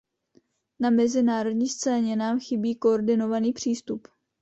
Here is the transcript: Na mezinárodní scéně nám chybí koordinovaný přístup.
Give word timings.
Na 0.79 0.89
mezinárodní 0.91 1.69
scéně 1.69 2.15
nám 2.15 2.39
chybí 2.39 2.75
koordinovaný 2.75 3.53
přístup. 3.53 4.07